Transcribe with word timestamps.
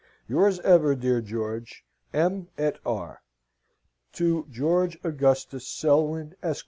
Yours 0.27 0.59
ever, 0.61 0.95
dear 0.95 1.21
George, 1.21 1.85
M. 2.11 2.47
et 2.57 2.79
R." 2.87 3.21
"To 4.13 4.47
George 4.49 4.97
Augustus 5.03 5.67
Selwyn, 5.67 6.33
Esq. 6.41 6.59